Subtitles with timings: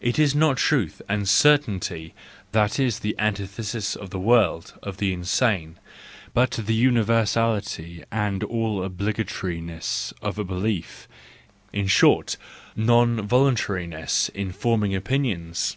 [0.00, 2.14] It is not truth and certainty
[2.52, 5.80] that is the antithesis of the world of the insane,
[6.32, 11.08] but the universality and all obligatoriness of a belief,
[11.72, 12.36] in short,
[12.76, 15.76] non voluntariness in forming opinions.